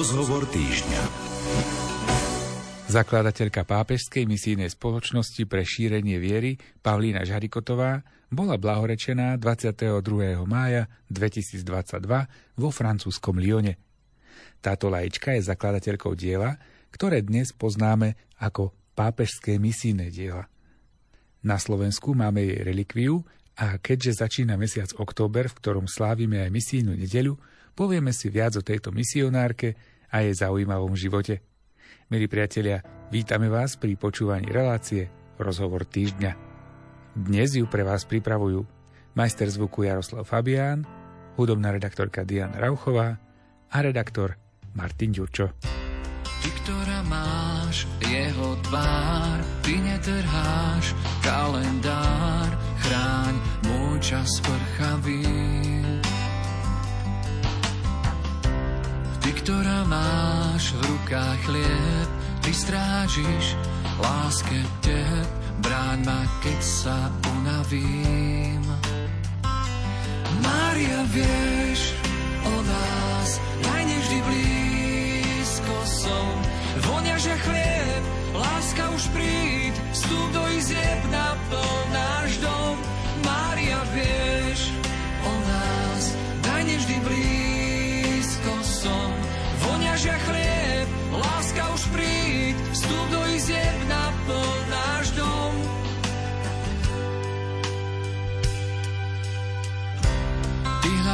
[0.00, 1.02] Rozhovor týždňa.
[2.88, 8.00] Zakladateľka pápežskej misijnej spoločnosti pre šírenie viery Pavlína Žarikotová
[8.32, 10.00] bola blahorečená 22.
[10.48, 12.00] mája 2022
[12.56, 13.76] vo francúzskom Lyone.
[14.64, 16.56] Táto lajička je zakladateľkou diela,
[16.96, 20.48] ktoré dnes poznáme ako pápežské misijné diela.
[21.44, 23.20] Na Slovensku máme jej relikviu
[23.52, 27.36] a keďže začína mesiac október, v ktorom slávime aj misijnú nedeľu,
[27.76, 31.40] povieme si viac o tejto misionárke a jej zaujímavom živote.
[32.10, 32.82] Milí priatelia,
[33.14, 35.06] vítame vás pri počúvaní relácie
[35.38, 36.32] Rozhovor týždňa.
[37.14, 38.66] Dnes ju pre vás pripravujú
[39.14, 40.86] majster zvuku Jaroslav Fabián,
[41.38, 43.18] hudobná redaktorka Diana Rauchová
[43.70, 44.34] a redaktor
[44.74, 45.54] Martin Ďurčo.
[46.40, 52.50] Ty, ktorá máš jeho tvár, ty netrháš kalendár,
[52.82, 53.34] chráň
[53.66, 55.69] môj čas prchavý.
[59.50, 63.58] Ktorá máš v rukách chlieb, ty strážiš
[63.98, 65.26] láske teb,
[65.58, 68.62] bráň ma, keď sa unavím.
[70.38, 71.98] Mária, vieš
[72.46, 76.30] o nás, daj nevždy blízko som,
[76.86, 78.02] vonia, že chlieb,
[78.38, 82.78] láska už príď, vstup do izieb, naplň náš dom.
[83.26, 84.29] Mária, vieš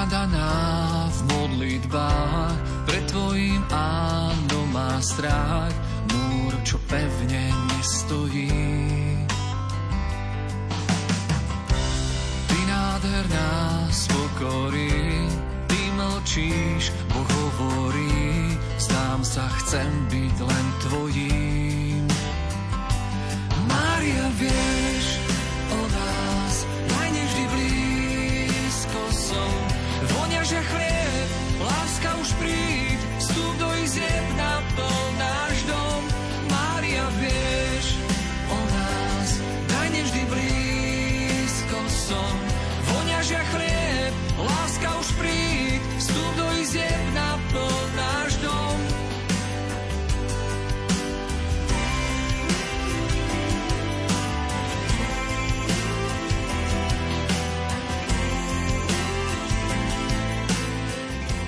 [0.07, 5.75] Ty hľadaná v modlitbách, pred tvojim áno má strach,
[6.15, 8.55] múr, čo pevne nestojí.
[12.47, 13.51] Ty nádherná
[13.91, 14.95] z pokory,
[15.67, 22.07] ty mlčíš, Boh hovorí, zdám sa, chcem byť len tvojím.
[23.67, 24.96] Mária, vieš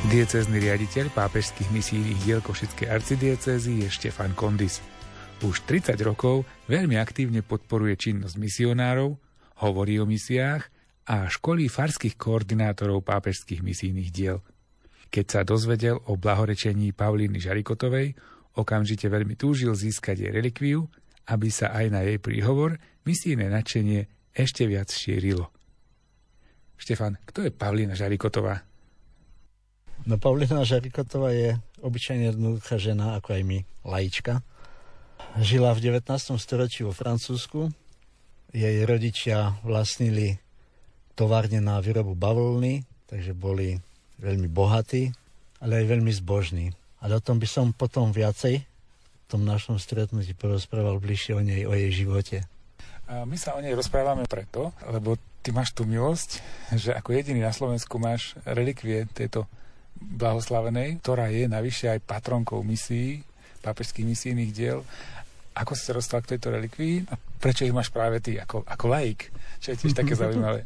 [0.08, 4.80] Diecézny riaditeľ pápežských misijných diel Košickej arcidiecézy je Štefan Kondis.
[5.44, 9.20] Už 30 rokov veľmi aktívne podporuje činnosť misionárov,
[9.60, 10.64] hovorí o misiách
[11.12, 14.40] a školí farských koordinátorov pápežských misijných diel.
[15.12, 18.16] Keď sa dozvedel o blahorečení Paulíny Žarikotovej,
[18.56, 20.88] okamžite veľmi túžil získať jej relikviu,
[21.28, 25.52] aby sa aj na jej príhovor misijné nadšenie ešte viac šírilo.
[26.80, 28.67] Štefan, kto je Pavlína Žarikotová?
[30.08, 34.40] No Paulina Žarikotová je obyčajne jednoduchá žena, ako aj my, laička.
[35.36, 36.08] Žila v 19.
[36.40, 37.68] storočí vo Francúzsku.
[38.48, 40.40] Jej rodičia vlastnili
[41.12, 43.76] továrne na výrobu bavlny, takže boli
[44.16, 45.12] veľmi bohatí,
[45.60, 46.72] ale aj veľmi zbožní.
[47.04, 51.68] Ale o tom by som potom viacej v tom našom stretnutí porozprával bližšie o nej,
[51.68, 52.48] o jej živote.
[53.12, 56.40] A my sa o nej rozprávame preto, lebo ty máš tú milosť,
[56.80, 59.44] že ako jediný na Slovensku máš relikvie tejto
[59.98, 63.22] blahoslavenej, ktorá je navyše aj patronkou misií,
[63.62, 64.80] pápežských misijných diel.
[65.58, 68.84] Ako si sa dostal k tejto relikvii a prečo ich máš práve ty, ako, ako
[68.86, 69.34] laik?
[69.58, 70.62] Čo je tiež také zaujímavé.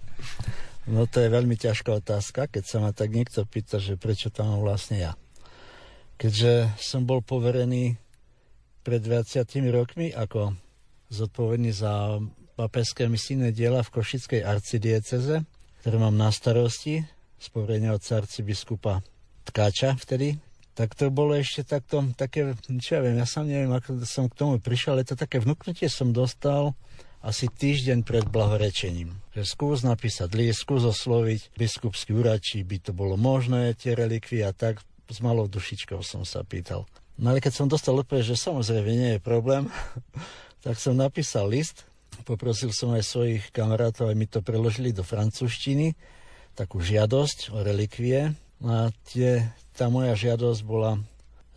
[0.85, 4.53] No to je veľmi ťažká otázka, keď sa ma tak niekto pýta, že prečo tam
[4.53, 5.13] mám vlastne ja.
[6.21, 7.97] Keďže som bol poverený
[8.83, 10.59] pred 20 rokmi ako
[11.09, 12.19] zodpovedný za
[12.59, 15.47] papežské misijné diela v Košickej arcidieceze,
[15.83, 17.07] ktoré mám na starosti
[17.39, 19.03] z poverenia od arcibiskupa
[19.53, 20.41] Tkáča vtedy,
[20.73, 24.39] tak to bolo ešte takto, také, čo ja viem, ja sám neviem, ako som k
[24.41, 26.73] tomu prišiel, ale to také vnúknutie som dostal
[27.21, 29.13] asi týždeň pred blahorečením.
[29.37, 34.43] Že skús napísať list, skús osloviť biskupský úrad, či by to bolo možné, tie relikvie
[34.43, 34.81] a tak
[35.13, 36.89] s malou dušičkou som sa pýtal.
[37.21, 39.69] No ale keď som dostal odpoveď, že samozrejme nie je problém,
[40.65, 41.85] tak som napísal list,
[42.25, 45.93] poprosil som aj svojich kamarátov, aby mi to preložili do francúzštiny,
[46.57, 51.03] takú žiadosť o relikvie, a tie, tá moja žiadosť bola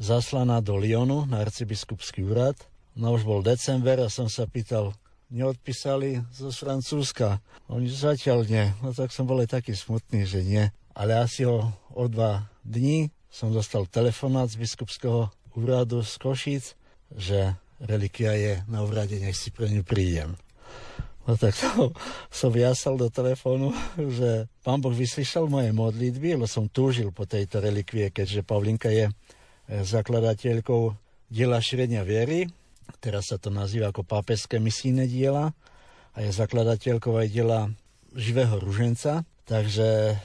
[0.01, 2.57] zaslaná do Lyonu na arcibiskupský úrad.
[2.97, 4.95] No už bol december a som sa pýtal,
[5.29, 7.43] neodpísali zo Francúzska.
[7.69, 8.65] Oni zatiaľ nie.
[8.81, 10.71] No tak som bol aj taký smutný, že nie.
[10.95, 15.27] Ale asi o, o dva dní som dostal telefonát z biskupského
[15.59, 16.65] úradu z Košíc,
[17.11, 17.51] že
[17.83, 20.39] relikia je na úrade, nech si pre ňu prídem.
[21.25, 21.89] No tak to
[22.29, 27.57] som jasal do telefónu, že pán Boh vyslyšal moje modlitby, lebo som túžil po tejto
[27.57, 29.13] relikvie, keďže Pavlinka je eh,
[29.67, 30.93] zakladateľkou
[31.33, 32.45] diela šírenia viery,
[33.01, 35.57] teraz sa to nazýva ako pápežské misijné diela
[36.13, 37.73] a je zakladateľkou aj diela
[38.13, 40.21] živého ruženca, takže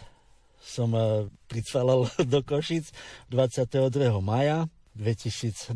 [0.61, 2.93] som eh, pricvalal do Košic
[3.33, 3.89] 22.
[4.21, 4.69] maja
[5.01, 5.73] 2022,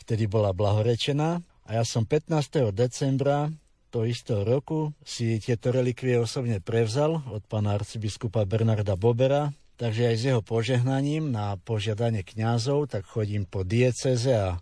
[0.00, 2.72] vtedy bola blahorečená a ja som 15.
[2.72, 3.52] decembra
[3.88, 9.50] to istého roku si tieto relikvie osobne prevzal od pána arcibiskupa Bernarda Bobera,
[9.80, 14.60] takže aj s jeho požehnaním na požiadanie kňazov, tak chodím po dieceze a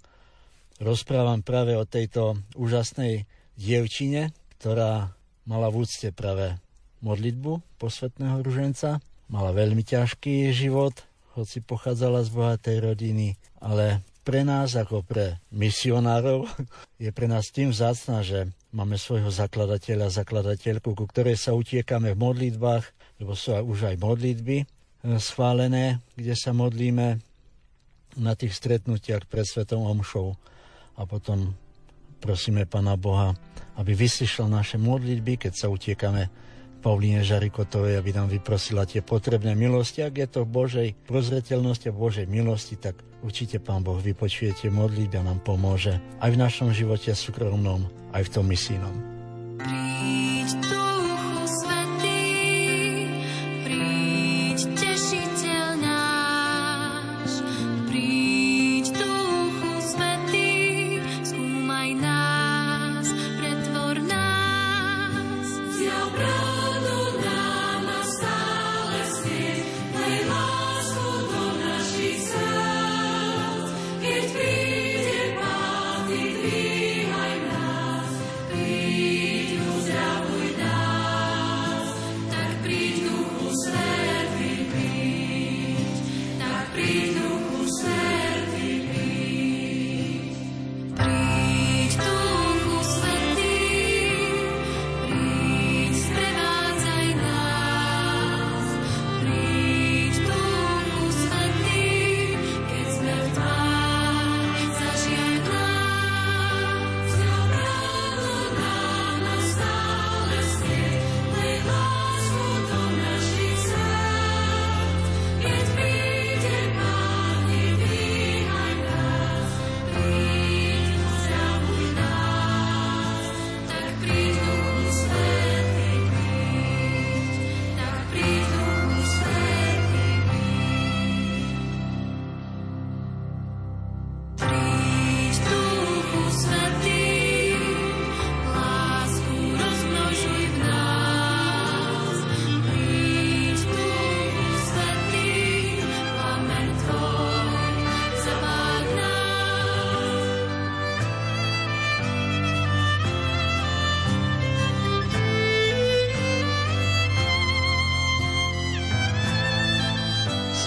[0.79, 3.27] rozprávam práve o tejto úžasnej
[3.59, 4.31] dievčine,
[4.61, 5.11] ktorá
[5.49, 6.55] mala v úcte práve
[7.01, 9.03] modlitbu posvetného ruženca.
[9.27, 10.95] Mala veľmi ťažký život,
[11.35, 16.51] hoci pochádzala z bohatej rodiny, ale pre nás ako pre misionárov
[17.03, 22.23] je pre nás tým vzácna, že máme svojho zakladateľa, zakladateľku, ku ktorej sa utiekame v
[22.23, 22.85] modlitbách,
[23.23, 24.67] lebo sú už aj modlitby e,
[25.23, 27.21] schválené, kde sa modlíme
[28.17, 30.35] na tých stretnutiach pred Svetom Omšou
[30.97, 31.53] a potom
[32.19, 33.37] prosíme Pana Boha,
[33.77, 36.33] aby vyslyšal naše modlitby, keď sa utiekame
[36.81, 40.07] Pavlíne Žarikotovej, aby nám vyprosila tie potrebné milosti.
[40.07, 44.71] Ak je to v Božej prozreteľnosti a Božej milosti, tak určite Pán Boh vypočuje tie
[44.71, 47.83] modlitby a nám pomôže aj v našom živote súkromnom,
[48.15, 49.16] aj v tom misijnom.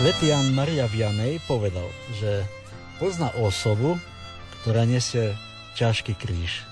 [0.09, 1.85] Svetý Maria Vianej povedal,
[2.17, 2.41] že
[2.97, 3.93] pozná osobu,
[4.57, 5.37] ktorá nesie
[5.77, 6.65] ťažký kríž,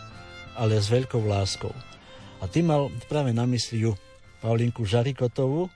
[0.57, 1.69] ale s veľkou láskou.
[2.41, 3.93] A tým mal práve na mysli ju
[4.41, 5.69] Paulinku Žarikotovú,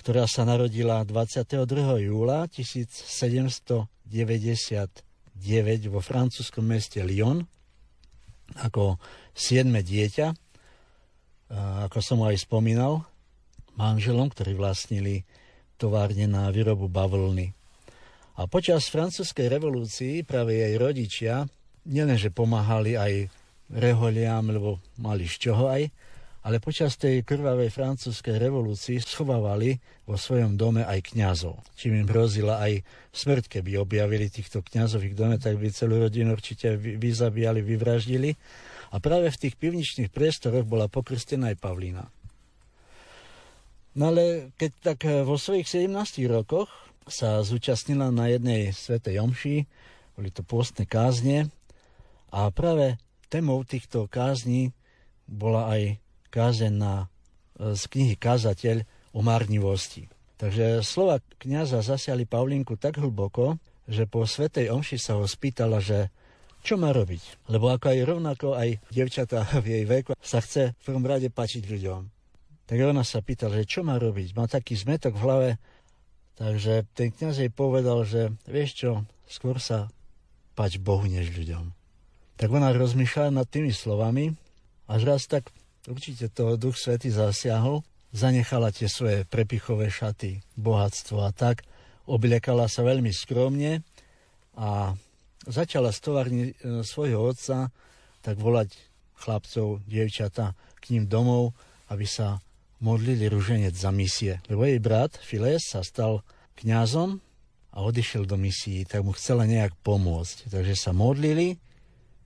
[0.00, 2.08] ktorá sa narodila 22.
[2.08, 3.68] júla 1799
[5.92, 7.44] vo francúzskom meste Lyon
[8.64, 8.96] ako
[9.36, 10.32] siedme dieťa,
[11.84, 13.04] ako som aj spomínal,
[13.76, 15.28] manželom, ktorí vlastnili
[15.78, 17.54] továrne na výrobu bavlny.
[18.38, 21.46] A počas francúzskej revolúcii práve jej rodičia
[21.86, 23.30] nielenže pomáhali aj
[23.72, 25.86] reholiam, lebo mali z čoho aj,
[26.46, 31.60] ale počas tej krvavej francúzskej revolúcii schovávali vo svojom dome aj kňazov.
[31.76, 32.80] Čím im hrozila aj
[33.12, 38.30] smrť, keby objavili týchto kňazov ich dome, tak by celú rodinu určite vyzabíjali, vyvraždili.
[38.88, 42.08] A práve v tých pivničných priestoroch bola pokrstená aj Pavlína.
[43.96, 45.92] No ale keď tak eh, vo svojich 17
[46.28, 46.68] rokoch
[47.08, 49.64] sa zúčastnila na jednej svetej omši,
[50.18, 51.48] boli to pôstne kázne
[52.28, 53.00] a práve
[53.32, 54.76] témou týchto kázní
[55.24, 55.82] bola aj
[56.28, 57.06] kázeň eh,
[57.74, 58.84] z knihy Kázateľ
[59.16, 60.06] o marnivosti.
[60.38, 63.58] Takže slova kniaza zasiali Paulinku tak hlboko,
[63.90, 66.14] že po svetej omši sa ho spýtala, že
[66.62, 67.50] čo má robiť.
[67.50, 71.64] Lebo ako aj rovnako aj devčatá v jej veku sa chce v prvom rade pačiť
[71.66, 72.17] ľuďom.
[72.68, 74.36] Tak ona sa pýta, že čo má robiť.
[74.36, 75.50] Má taký zmetok v hlave,
[76.38, 78.90] Takže ten kniaz jej povedal, že vieš čo,
[79.26, 79.90] skôr sa
[80.54, 81.74] pač Bohu než ľuďom.
[82.38, 84.38] Tak ona rozmýšľala nad tými slovami,
[84.86, 85.50] až raz tak
[85.90, 87.82] určite to Duch Svety zasiahol,
[88.14, 91.66] zanechala tie svoje prepichové šaty, bohatstvo a tak,
[92.06, 93.82] obliekala sa veľmi skromne
[94.54, 94.94] a
[95.42, 97.74] začala z továrni e, svojho otca
[98.22, 98.78] tak volať
[99.18, 101.50] chlapcov, dievčata k ním domov,
[101.90, 102.38] aby sa
[102.78, 104.38] modlili ruženec za misie.
[104.46, 106.22] Lebo jej brat Files sa stal
[106.58, 107.18] kňazom
[107.74, 110.50] a odišiel do misií, tak mu chcela nejak pomôcť.
[110.50, 111.58] Takže sa modlili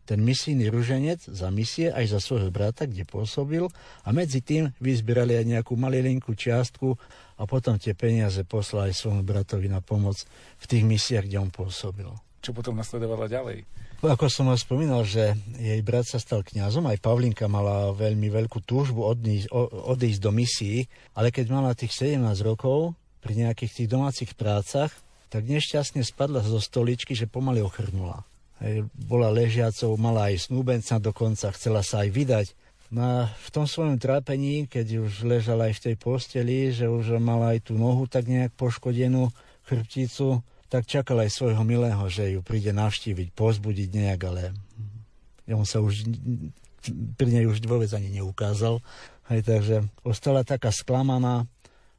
[0.03, 3.71] ten misijný ruženec za misie aj za svojho brata, kde pôsobil
[4.03, 6.99] a medzi tým vyzbierali aj nejakú malilinku čiastku
[7.39, 10.27] a potom tie peniaze poslali svojmu bratovi na pomoc
[10.59, 12.11] v tých misiách, kde on pôsobil.
[12.43, 13.63] Čo potom nasledovala ďalej?
[14.03, 18.67] Ako som vám spomínal, že jej brat sa stal kňazom, aj Pavlinka mala veľmi veľkú
[18.67, 19.47] túžbu odísť,
[19.87, 24.91] odísť do misií, ale keď mala tých 17 rokov, pri nejakých tých domácich prácach,
[25.31, 28.27] tak nešťastne spadla zo stoličky, že pomaly ochrnula.
[28.59, 32.47] Hej, bola ležiacou, mala aj snúbenca dokonca, chcela sa aj vydať.
[32.93, 37.57] No v tom svojom trápení, keď už ležala aj v tej posteli, že už mala
[37.57, 39.33] aj tú nohu tak nejak poškodenú,
[39.65, 44.57] chrbticu, tak čakal aj svojho milého, že ju príde navštíviť, pozbudiť nejak, ale
[45.53, 46.09] on sa už
[47.21, 48.81] pri nej už vôbec ani neukázal.
[49.29, 51.45] Hej, takže ostala taká sklamaná,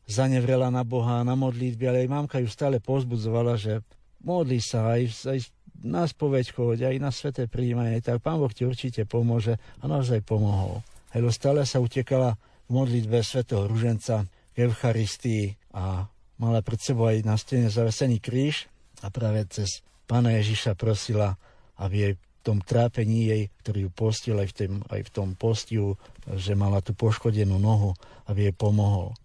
[0.10, 3.86] zanevrela na Boha, na modlitby, ale aj mamka ju stále pozbudzovala, že
[4.25, 5.39] modlí sa aj, aj
[5.86, 10.25] na spoveď choď, aj na sveté príjmanie, tak Pán Boh ti určite pomôže a naozaj
[10.25, 10.82] pomohol.
[11.13, 17.25] Hej, stále sa utekala v modlitbe svetého ruženca k Eucharistii a mala pred sebou aj
[17.25, 18.70] na stene zavesený kríž
[19.02, 21.40] a práve cez pána Ježiša prosila,
[21.80, 25.30] aby jej v tom trápení jej, ktorý ju postil aj v, tém, aj v tom
[25.40, 25.96] postiu,
[26.28, 27.96] že mala tú poškodenú nohu,
[28.28, 29.16] aby jej pomohol.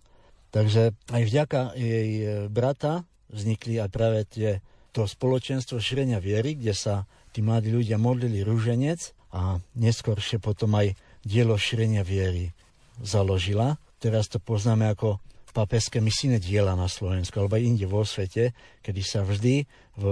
[0.55, 4.51] Takže aj vďaka jej e, brata vznikli aj práve tie,
[4.95, 6.95] to spoločenstvo šírenia viery, kde sa
[7.35, 10.97] tí mladí ľudia modlili rúženec a neskôršie potom aj
[11.27, 12.57] dielo šírenia viery
[13.03, 13.77] založila.
[14.01, 15.21] Teraz to poznáme ako
[15.55, 18.53] papeské misijné diela na Slovensku alebo inde vo svete,
[18.85, 19.65] kedy sa vždy
[19.99, 20.05] v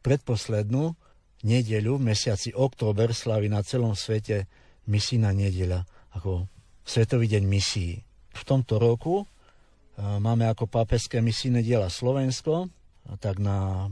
[0.00, 0.96] predposlednú
[1.44, 4.48] nedeľu v mesiaci október slaví na celom svete
[4.88, 6.48] misijná nedeľa ako
[6.84, 8.02] Svetový deň misií.
[8.34, 9.24] V tomto roku e,
[10.00, 12.66] máme ako papeské misijné diela Slovensko,
[13.18, 13.88] tak na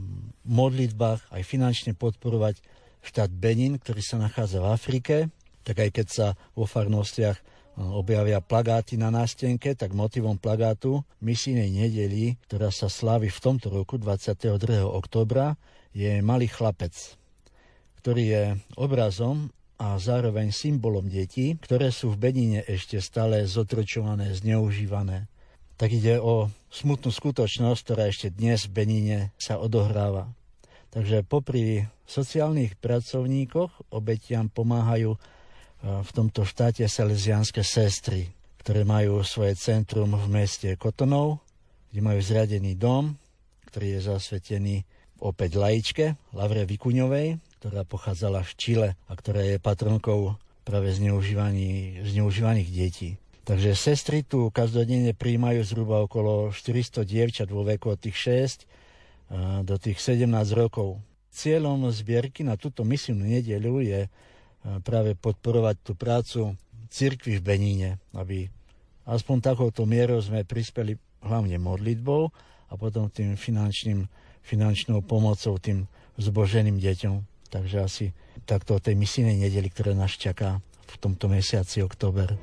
[0.46, 2.60] modlitbách aj finančne podporovať
[3.02, 5.16] štát Benin, ktorý sa nachádza v Afrike,
[5.62, 7.38] tak aj keď sa vo farnostiach
[7.78, 13.94] objavia plagáty na nástenke, tak motivom plagátu misijnej nedeli, ktorá sa slávi v tomto roku
[13.96, 14.82] 22.
[14.82, 15.54] oktobra,
[15.94, 16.94] je malý chlapec,
[18.02, 18.44] ktorý je
[18.74, 25.30] obrazom a zároveň symbolom detí, ktoré sú v Benine ešte stále zotročované, zneužívané.
[25.78, 30.26] Tak ide o smutnú skutočnosť, ktorá ešte dnes v Benine sa odohráva.
[30.90, 35.14] Takže popri sociálnych pracovníkoch obetiam pomáhajú
[35.82, 38.30] v tomto štáte salesianské sestry,
[38.62, 41.40] ktoré majú svoje centrum v meste Kotonov,
[41.90, 43.14] kde majú zriadený dom,
[43.70, 44.76] ktorý je zasvetený
[45.18, 46.04] opäť laičke,
[46.34, 53.18] Lavre Vikuňovej, ktorá pochádzala z Čile a ktorá je patronkou práve zneužívaných detí.
[53.48, 58.44] Takže sestry tu každodenne príjmajú zhruba okolo 400 dievčat vo veku od tých
[59.32, 61.00] 6 do tých 17 rokov.
[61.32, 64.00] Cieľom zbierky na túto misiu nedeľu je
[64.82, 66.40] práve podporovať tú prácu
[66.88, 68.48] cirkvi v Beníne, aby
[69.08, 72.30] aspoň takouto mierou sme prispeli hlavne modlitbou
[72.68, 74.04] a potom tým finančným,
[74.44, 75.88] finančnou pomocou tým
[76.20, 77.14] zboženým deťom.
[77.48, 78.06] Takže asi
[78.44, 82.36] takto o tej misijnej nedeli, ktorá nás čaká v tomto mesiaci október.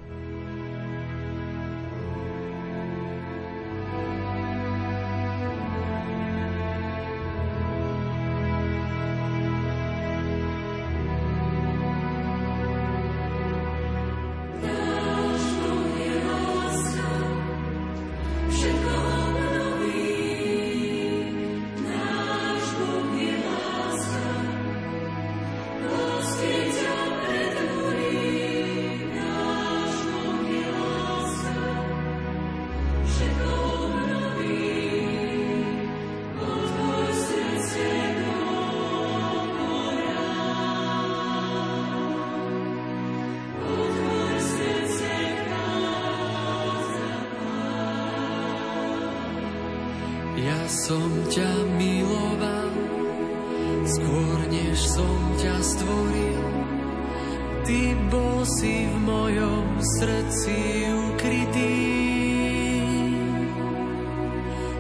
[58.46, 60.58] si v mojom srdci
[60.94, 61.78] ukrytý.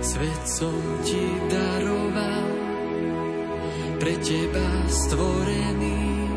[0.05, 2.45] Svet som ti daroval,
[3.97, 6.29] pre teba stvorený,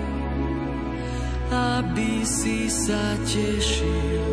[1.52, 4.32] aby si sa tešil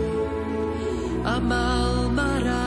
[1.27, 2.64] a mal ma rád.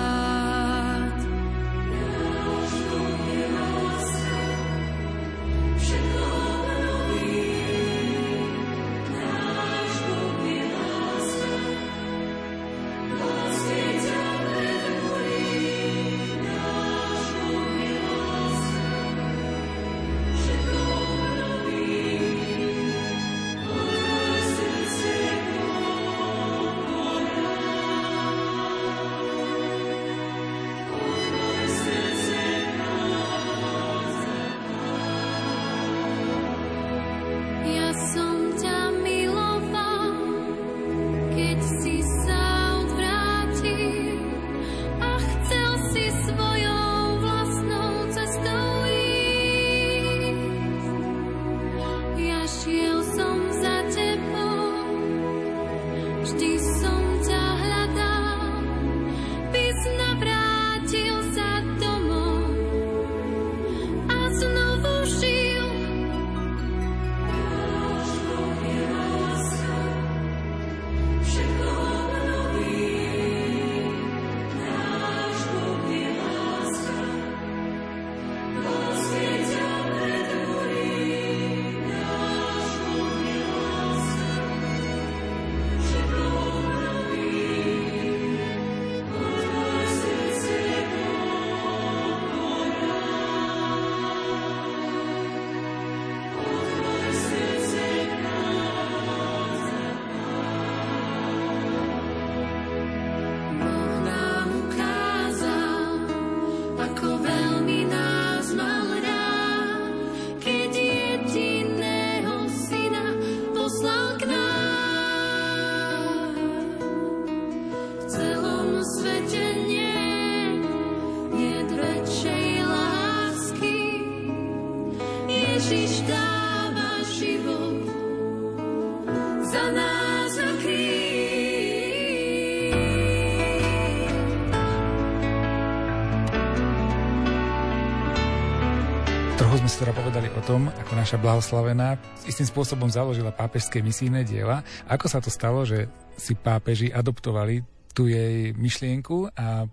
[139.79, 141.95] Teda povedali o tom, ako naša blahoslavená
[142.27, 144.67] istým spôsobom založila pápežské misijné diela.
[144.91, 145.87] Ako sa to stalo, že
[146.19, 147.63] si pápeži adoptovali
[147.95, 149.71] tú jej myšlienku a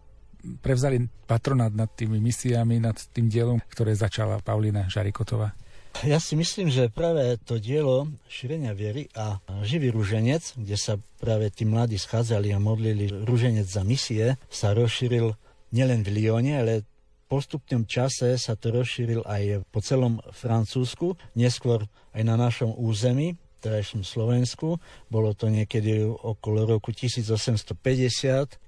[0.62, 5.58] prevzali patronát nad tými misiami, nad tým dielom, ktoré začala Paulina Žarikotová?
[6.06, 11.50] Ja si myslím, že práve to dielo šírenia viery a živý rúženec, kde sa práve
[11.50, 15.34] tí mladí schádzali a modlili rúženec za misie, sa rozšíril
[15.74, 16.74] nielen v Lyone, ale
[17.36, 21.84] postupnom čase sa to rozšíril aj po celom Francúzsku, neskôr
[22.15, 24.80] aj na našom území, terajšom Slovensku.
[25.12, 27.76] Bolo to niekedy okolo roku 1850,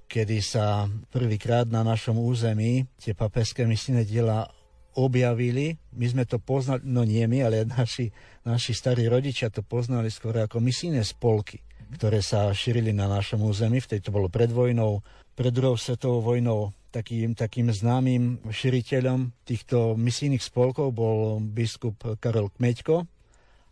[0.04, 4.52] kedy sa prvýkrát na našom území tie papežské misijné diela
[4.92, 5.80] objavili.
[5.96, 8.12] My sme to poznali, no nie my, ale naši,
[8.44, 11.64] naši starí rodičia to poznali skôr ako misijné spolky,
[11.96, 13.80] ktoré sa šírili na našom území.
[13.80, 15.00] Vtedy to bolo pred vojnou,
[15.32, 23.04] pred druhou svetovou vojnou takým, takým známym širiteľom týchto misijných spolkov bol biskup Karol Kmeďko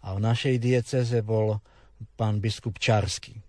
[0.04, 1.58] a v našej dieceze bol
[2.14, 3.40] pán biskup Čarsky.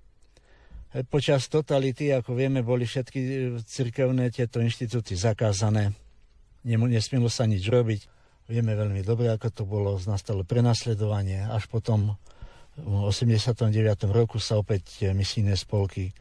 [0.95, 3.19] E, počas totality, ako vieme, boli všetky
[3.67, 5.91] cirkevné tieto inštitúty zakázané.
[6.63, 8.01] Nesmielo sa nič robiť.
[8.47, 11.43] Vieme veľmi dobre, ako to bolo, nastalo prenasledovanie.
[11.51, 12.15] Až potom
[12.79, 13.67] v 89.
[14.07, 16.15] roku sa opäť misijné spolky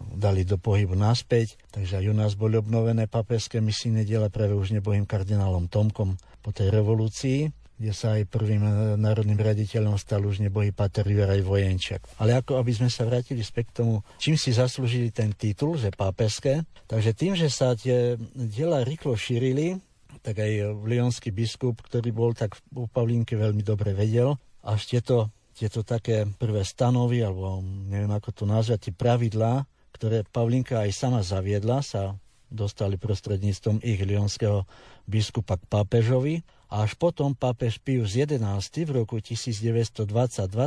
[0.00, 4.72] dali do pohybu naspäť, takže aj u nás boli obnovené papežské misijné diela práve už
[4.72, 8.60] nebohým kardinálom Tomkom po tej revolúcii kde sa aj prvým
[9.00, 12.04] národným raditeľom stal už nebohý Pater Juraj Vojenčak.
[12.20, 15.88] Ale ako aby sme sa vrátili späť k tomu, čím si zaslúžili ten titul, že
[15.88, 19.80] pápežské, takže tým, že sa tie diela rýchlo šírili,
[20.20, 25.80] tak aj lionský biskup, ktorý bol tak u Pavlínke veľmi dobre vedel, až tieto, tieto
[25.80, 29.64] také prvé stanovy, alebo neviem ako to nazvať, tie pravidlá,
[30.00, 32.16] ktoré Pavlinka aj sama zaviedla, sa
[32.48, 34.64] dostali prostredníctvom ich lionského
[35.04, 36.40] biskupa k pápežovi.
[36.72, 40.08] A až potom pápež Pius XI v roku 1922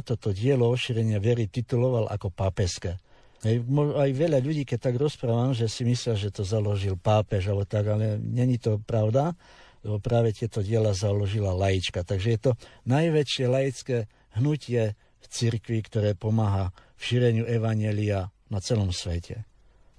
[0.06, 3.02] toto dielo ošírenia viery tituloval ako pápežské.
[3.43, 7.89] Aj veľa ľudí, keď tak rozprávam, že si myslia, že to založil pápež, alebo tak,
[7.89, 9.34] ale není to pravda,
[9.82, 12.06] lebo práve tieto diela založila laička.
[12.06, 12.52] Takže je to
[12.86, 13.98] najväčšie laické
[14.38, 16.69] hnutie v cirkvi, ktoré pomáha
[17.00, 19.41] v šíreniu evanelia na celom svete.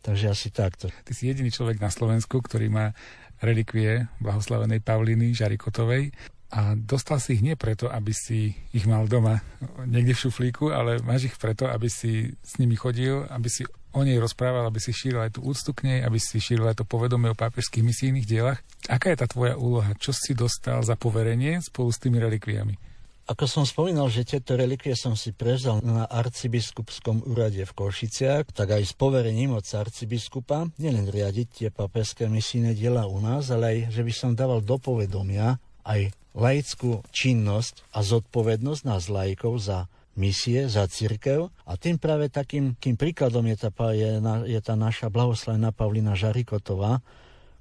[0.04, 0.92] Takže asi takto.
[0.92, 2.94] Ty si jediný človek na Slovensku, ktorý má
[3.42, 6.14] relikvie blahoslavenej Pauliny Žarikotovej
[6.54, 9.42] a dostal si ich nie preto, aby si ich mal doma
[9.90, 14.06] niekde v šuflíku, ale máš ich preto, aby si s nimi chodil, aby si o
[14.06, 16.86] nej rozprával, aby si šíril aj tú úctu k nej, aby si šíril aj to
[16.86, 18.62] povedomie o pápežských misijných dielach.
[18.86, 19.98] Aká je tá tvoja úloha?
[19.98, 22.93] Čo si dostal za poverenie spolu s tými relikviami?
[23.24, 28.76] Ako som spomínal, že tieto relikvie som si prevzal na arcibiskupskom úrade v Košiciach, tak
[28.76, 33.96] aj s poverením od arcibiskupa, nielen riadiť tie papežské misijné diela u nás, ale aj,
[33.96, 35.56] že by som dával do povedomia
[35.88, 39.88] aj laickú činnosť a zodpovednosť nás laikov za
[40.20, 44.20] misie, za církev a tým práve takým kým príkladom je tá, je,
[44.52, 47.00] je tá naša blahoslavená Pavlina Žarikotová,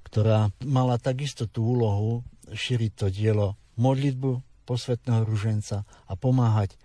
[0.04, 2.20] ktorá mala takisto tú úlohu
[2.52, 6.76] šíriť to dielo modlitbu, posvetného ruženca a pomáhať e,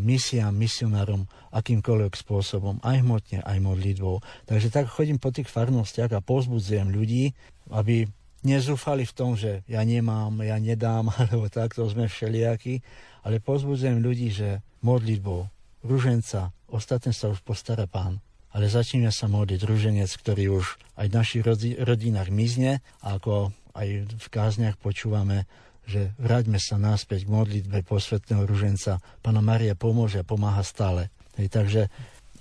[0.00, 4.24] misiám, misionárom akýmkoľvek spôsobom, aj hmotne, aj modlitbou.
[4.48, 7.36] Takže tak chodím po tých farnostiach a pozbudzujem ľudí,
[7.70, 8.08] aby
[8.46, 12.80] nezúfali v tom, že ja nemám, ja nedám, alebo takto sme všelijakí,
[13.26, 15.50] ale pozbudzujem ľudí, že modlitbou,
[15.82, 18.22] ruženca, ostatné sa už postará pán.
[18.54, 21.42] Ale začneme sa modliť ruženec, ktorý už aj v našich
[21.76, 25.44] rodinách mizne, ako aj v kázniach počúvame,
[25.86, 28.98] že vráťme sa náspäť k modlitbe posvetného ruženca.
[29.22, 31.08] Pana Maria pomôže a pomáha stále.
[31.38, 31.82] Hej, takže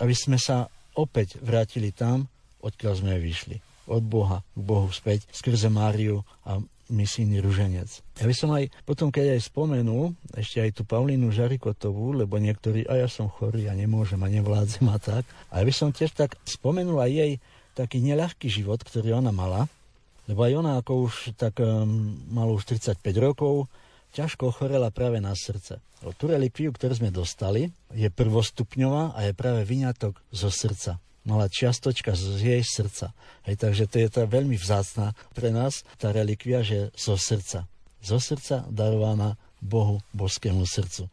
[0.01, 2.25] aby sme sa opäť vrátili tam,
[2.65, 3.61] odkiaľ sme vyšli.
[3.85, 6.57] Od Boha k Bohu späť, skrze Máriu a
[6.89, 7.89] misijný ruženec.
[8.17, 12.85] Ja by som aj potom, keď aj spomenul, ešte aj tú Paulínu Žarikotovú, lebo niektorí,
[12.85, 15.25] a ja som chorý a nemôžem a nevládzem a tak.
[15.49, 17.31] A ja by som tiež tak spomenul aj jej
[17.73, 19.65] taký neľahký život, ktorý ona mala,
[20.25, 23.69] lebo aj ona ako už tak um, mala už 35 rokov,
[24.15, 25.83] ťažko ochorela práve na srdce.
[26.15, 31.01] Tú relikviu, ktorú sme dostali, je prvostupňová a je práve vyňatok zo srdca.
[31.25, 33.11] Mala čiastočka z jej srdca.
[33.49, 37.65] Hej, takže to je tá veľmi vzácná pre nás, tá relikvia, že zo srdca.
[38.05, 41.09] Zo srdca darovaná Bohu, boskému srdcu.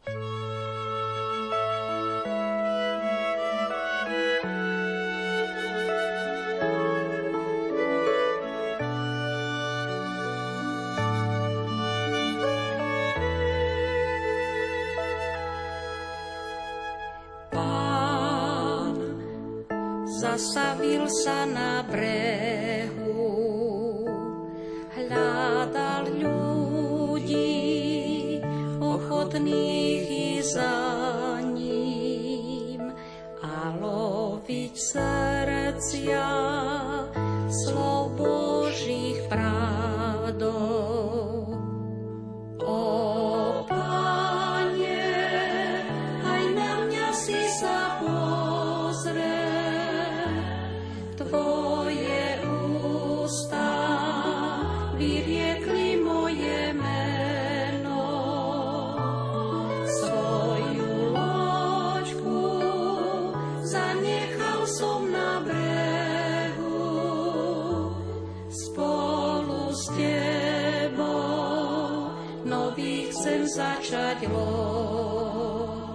[73.53, 75.85] Začať loď.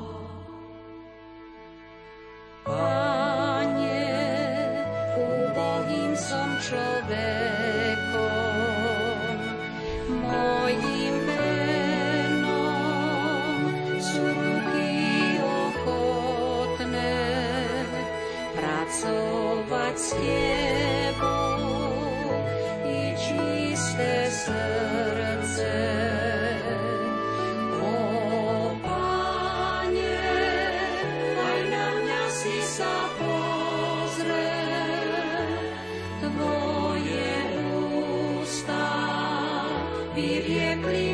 [2.63, 4.15] Pane,
[5.19, 7.19] úbohým som človekom,
[10.23, 12.55] mojim menom
[13.99, 17.19] sú ruky ochotné
[18.55, 20.48] pracovať s Tebou
[40.83, 41.08] quickly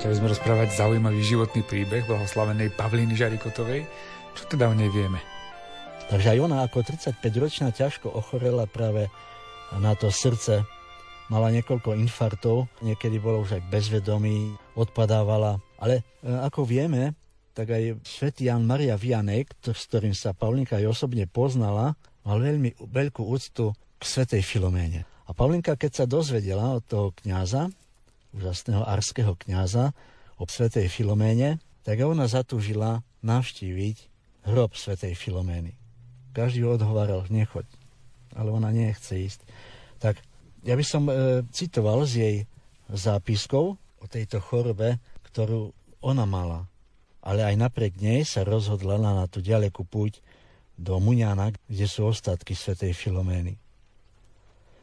[0.00, 3.84] Začali sme rozprávať zaujímavý životný príbeh blahoslavenej Pavlíny Žarikotovej.
[4.32, 5.20] Čo teda o nej vieme?
[6.08, 9.12] Takže aj ona ako 35-ročná ťažko ochorela práve
[9.76, 10.64] na to srdce.
[11.28, 15.60] Mala niekoľko infartov, niekedy bolo už aj bezvedomí, odpadávala.
[15.76, 17.12] Ale e, ako vieme,
[17.52, 21.92] tak aj svätý Jan Maria Vianek, s ktorým sa Paulinka aj osobne poznala,
[22.24, 25.04] mal veľmi veľkú úctu k svetej Filoméne.
[25.28, 27.68] A Paulinka, keď sa dozvedela od toho kňaza,
[28.34, 29.92] úžasného arského kňaza,
[30.40, 33.96] o svetej Filoméne, tak ona zatúžila navštíviť
[34.48, 35.76] hrob svetej Filomény.
[36.32, 37.68] Každý ho odhováral, nechoď.
[38.32, 39.44] Ale ona nechce ísť.
[40.00, 40.16] Tak
[40.64, 42.36] ja by som e, citoval z jej
[42.88, 44.96] zápiskov o tejto chorobe,
[45.28, 46.64] ktorú ona mala.
[47.20, 50.24] Ale aj napriek nej sa rozhodla na tú ďalekú púť
[50.80, 53.60] do Muňana, kde sú ostatky svätej Filomény.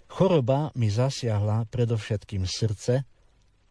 [0.07, 3.01] Choroba mi zasiahla predovšetkým srdce,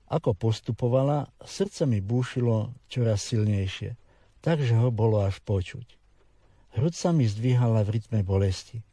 [0.06, 3.98] ako postupovala, srdce mi búšilo čoraz silnejšie,
[4.38, 5.98] takže ho bolo až počuť.
[6.78, 8.84] Hrud sa mi zdvíhala v rytme bolesti.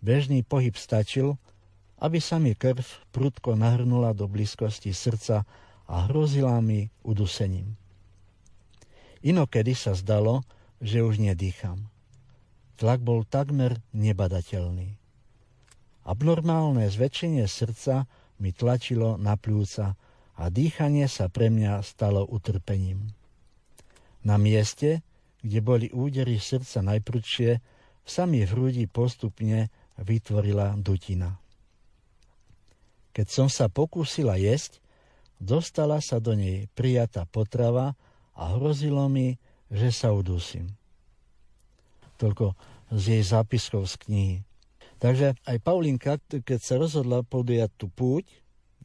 [0.00, 1.34] Bežný pohyb stačil,
[1.98, 5.42] aby sa mi krv prudko nahrnula do blízkosti srdca
[5.90, 7.74] a hrozila mi udusením.
[9.26, 10.46] Inokedy sa zdalo,
[10.78, 11.90] že už nedýcham.
[12.78, 14.94] Tlak bol takmer nebadateľný.
[16.06, 18.06] Abnormálne zväčšenie srdca
[18.38, 19.98] mi tlačilo na pľúca
[20.38, 23.10] a dýchanie sa pre mňa stalo utrpením.
[24.22, 25.02] Na mieste,
[25.42, 27.58] kde boli údery srdca najprudšie,
[28.06, 31.36] sa mi v hrudi postupne vytvorila dutina.
[33.12, 34.78] Keď som sa pokúsila jesť,
[35.42, 37.98] dostala sa do nej prijatá potrava
[38.38, 39.34] a hrozilo mi,
[39.68, 40.70] že sa udusím.
[42.22, 42.54] Toľko
[42.94, 44.36] z jej zápiskov z knihy.
[44.98, 48.26] Takže aj Paulinka, keď sa rozhodla podujať tú púť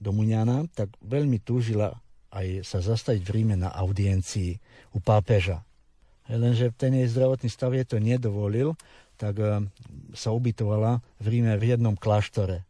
[0.03, 1.95] do Muňana, tak veľmi túžila
[2.33, 4.59] aj sa zastaviť v Ríme na audiencii
[4.91, 5.63] u pápeža.
[6.27, 8.75] Lenže ten jej zdravotný stav je to nedovolil,
[9.15, 9.63] tak eh,
[10.11, 12.67] sa ubytovala v Ríme v jednom kláštore.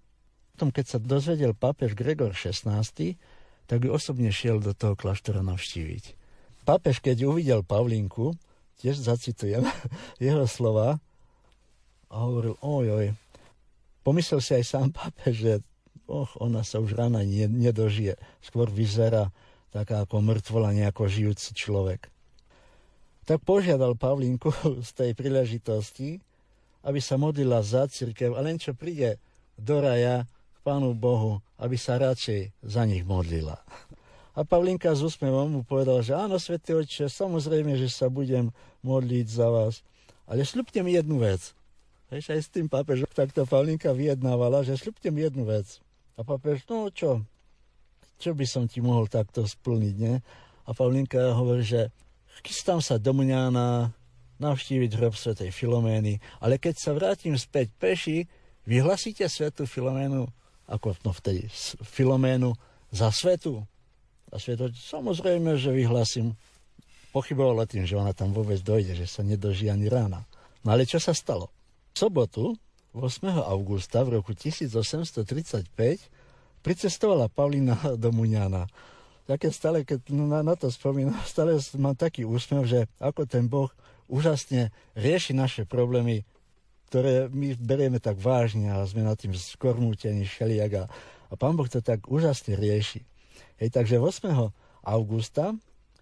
[0.53, 2.85] Potom, keď sa dozvedel pápež Gregor XVI,
[3.65, 6.13] tak by osobne šiel do toho kláštora navštíviť.
[6.67, 8.37] Pápež, keď uvidel Pavlinku,
[8.77, 9.65] tiež zacitujem
[10.21, 11.01] jeho slova,
[12.13, 13.09] a hovoril, ojoj,
[14.05, 15.53] pomyslel si aj sám pápež, že
[16.07, 18.19] och, ona sa už rána nedožije.
[18.43, 19.31] Skôr vyzerá
[19.71, 22.13] taká ako mŕtvola, nejako žijúci človek
[23.23, 24.51] tak požiadal Pavlinku
[24.87, 26.19] z tej príležitosti,
[26.83, 29.15] aby sa modlila za církev a len čo príde
[29.55, 33.63] do raja k Pánu Bohu, aby sa radšej za nich modlila.
[34.33, 38.49] A Pavlinka s úsmevom mu povedal, že áno, Svetý Otče, samozrejme, že sa budem
[38.81, 39.85] modliť za vás,
[40.25, 41.53] ale šľupte mi jednu vec.
[42.09, 45.82] Vieš, aj s tým pápežom takto Pavlinka vyjednávala, že šľupte mi jednu vec.
[46.17, 47.25] A pápež, no čo,
[48.21, 50.21] čo by som ti mohol takto splniť, ne?
[50.63, 51.89] A Pavlinka hovorí, že
[52.45, 53.91] chystám sa do Mňána
[54.37, 58.29] navštíviť hrob svätej Filomény, ale keď sa vrátim späť peši,
[58.69, 60.29] vyhlasíte svetu Filoménu,
[60.69, 61.49] ako no vtedy,
[61.83, 62.55] Filoménu
[62.93, 63.65] za svetu.
[64.33, 66.33] A sveto, samozrejme, že vyhlasím.
[67.13, 70.25] Pochyboval o tým, že ona tam vôbec dojde, že sa nedoží ani rána.
[70.65, 71.53] No ale čo sa stalo?
[71.93, 72.57] V sobotu,
[72.93, 73.25] 8.
[73.43, 75.25] augusta v roku 1835,
[76.61, 78.69] pricestovala Paulina do Muňana
[79.23, 83.71] také stále, keď na, na to spomínam, stále mám taký úsmev, že ako ten Boh
[84.11, 86.27] úžasne rieši naše problémy,
[86.91, 91.81] ktoré my berieme tak vážne a sme na tým skornútení všelijak a, pán Boh to
[91.81, 93.01] tak úžasne rieši.
[93.57, 94.29] Hej, takže 8.
[94.85, 95.55] augusta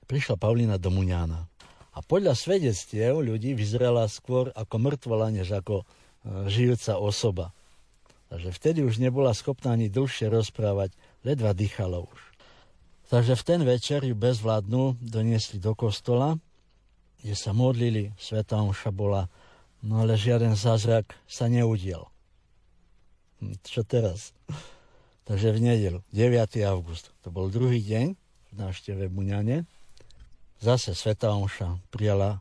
[0.10, 1.48] prišla Paulina do Muňána.
[1.92, 5.84] A podľa svedectiev ľudí vyzerala skôr ako mŕtvola, než ako
[6.26, 7.56] žijúca osoba.
[8.32, 10.96] Takže vtedy už nebola schopná ani dlhšie rozprávať,
[11.28, 12.20] ledva dýchala už.
[13.12, 16.40] Takže v ten večer ju bezvládnu doniesli do kostola,
[17.20, 19.28] kde sa modlili, Sveta Omša bola,
[19.84, 22.08] no ale žiaden zázrak sa neudiel.
[23.44, 24.32] Hm, čo teraz?
[25.28, 26.64] Takže v nedelu, 9.
[26.66, 29.68] august, to bol druhý deň v návšteve Buňane,
[30.64, 32.40] zase Sveta Omša prijala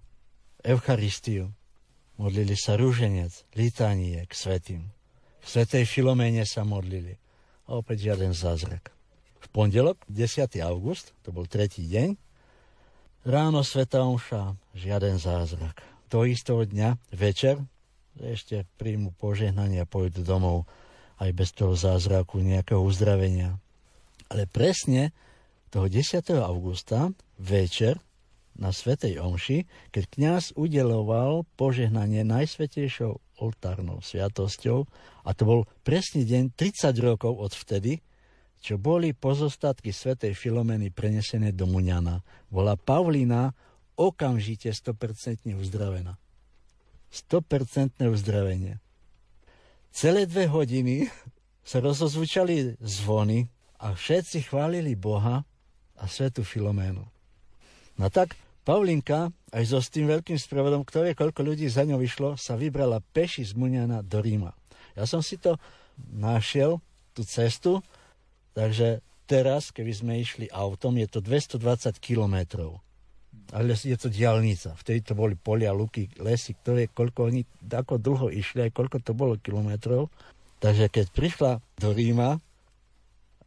[0.62, 1.50] Eucharistiu,
[2.20, 4.82] modlili sa rúženec, litanie k svetým.
[5.40, 7.16] V Svetej Filomene sa modlili.
[7.64, 8.92] A opäť žiaden zázrak.
[9.40, 10.52] V pondelok, 10.
[10.60, 12.12] august, to bol tretí deň,
[13.24, 15.80] ráno Sveta Omša, žiaden zázrak.
[16.12, 17.56] To istého dňa, večer,
[18.20, 20.68] ešte príjmu požehnania pôjdu domov
[21.16, 23.56] aj bez toho zázraku, nejakého uzdravenia.
[24.28, 25.16] Ale presne
[25.72, 26.20] toho 10.
[26.36, 27.96] augusta večer
[28.58, 34.84] na Svetej Omši, keď kňaz udeloval požehnanie najsvetejšou oltárnou sviatosťou,
[35.24, 38.04] a to bol presný deň 30 rokov od vtedy,
[38.60, 42.20] čo boli pozostatky svätej Filomeny prenesené do Muňana.
[42.52, 43.56] Bola Pavlína
[43.96, 46.20] okamžite 100% uzdravená.
[47.08, 48.78] 100% uzdravenie.
[49.90, 51.10] Celé dve hodiny
[51.66, 53.50] sa rozozvučali zvony
[53.82, 55.42] a všetci chválili Boha
[55.98, 57.19] a svetu Filoménu.
[58.00, 58.32] No tak
[58.64, 62.56] Pavlinka aj so s tým veľkým sprevodom, kto vie, koľko ľudí za ňou vyšlo, sa
[62.56, 64.56] vybrala peši z Muniana do Ríma.
[64.96, 65.60] Ja som si to
[66.08, 66.80] našiel,
[67.12, 67.84] tú cestu,
[68.56, 72.80] takže teraz, keby sme išli autom, je to 220 kilometrov.
[73.50, 74.78] Ale je to diálnica.
[74.78, 79.12] Vtedy to boli polia, luky, lesy, ktoré, koľko oni ako dlho išli, aj koľko to
[79.12, 80.08] bolo kilometrov.
[80.62, 82.38] Takže keď prišla do Ríma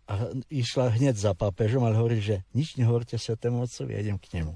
[0.09, 4.39] a išla hneď za papežom, ale hovorí, že nič nehovorte svetému otcovi, ja idem k
[4.39, 4.53] nemu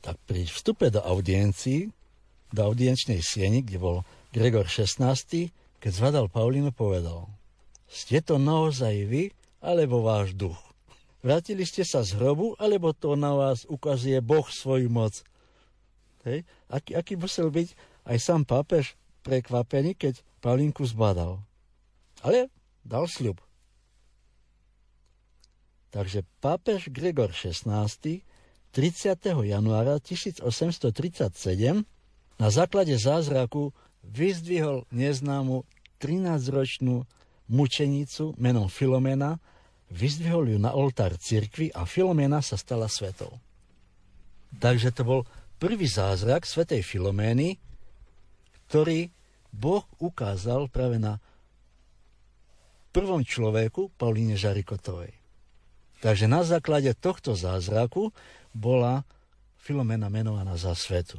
[0.00, 1.90] tak pri vstupe do audiencii,
[2.54, 3.96] do audienčnej sieni, kde bol
[4.32, 5.18] Gregor XVI,
[5.78, 7.28] keď zvadal Paulínu, povedal
[7.90, 10.56] Ste to naozaj vy, alebo váš duch?
[11.18, 15.26] Vrátili ste sa z hrobu, alebo to na vás ukazuje Boh svoju moc?
[16.22, 16.46] Hej.
[16.70, 17.74] Aký, aký musel byť
[18.06, 18.94] aj sám pápež
[19.26, 21.42] prekvapený, keď Paulínku zbadal.
[22.22, 22.46] Ale
[22.86, 23.42] dal sľub.
[25.88, 27.88] Takže pápež Gregor XVI
[28.70, 29.16] 30.
[29.24, 31.84] januára 1837
[32.38, 33.72] na základe zázraku
[34.04, 35.64] vyzdvihol neznámu
[35.98, 37.02] 13-ročnú
[37.50, 39.40] mučenicu menom Filomena,
[39.90, 43.34] vyzdvihol ju na oltár cirkvi a Filomena sa stala svetou.
[44.62, 45.20] Takže to bol
[45.58, 47.58] prvý zázrak svetej Filomény,
[48.70, 49.10] ktorý
[49.50, 51.18] Boh ukázal práve na
[52.94, 55.17] prvom človeku, Paulíne Žarikotovej.
[55.98, 58.14] Takže na základe tohto zázraku
[58.54, 59.02] bola
[59.58, 61.18] Filomena menovaná za svetu.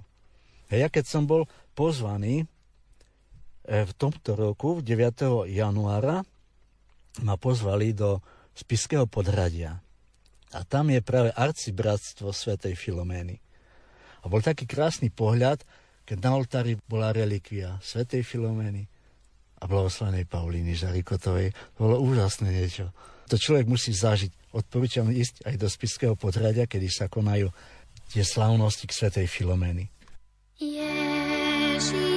[0.72, 2.46] A ja keď som bol pozvaný e,
[3.84, 5.52] v tomto roku, 9.
[5.52, 6.24] januára,
[7.26, 8.24] ma pozvali do
[8.56, 9.80] Spiského podhradia.
[10.56, 13.38] A tam je práve arcibratstvo svätej Filomény.
[14.24, 15.62] A bol taký krásny pohľad,
[16.08, 18.90] keď na oltári bola relikvia svätej Filomény
[19.60, 21.54] a blahoslavenej Paulíny Žarikotovej.
[21.78, 22.90] To bolo úžasné niečo.
[23.30, 24.39] To človek musí zažiť.
[24.50, 27.54] Odporúčam ísť aj do Spiského podhradia, kedy sa konajú
[28.10, 29.94] tie slavnosti k Svetej Filomeny.
[30.58, 32.09] Ježiš.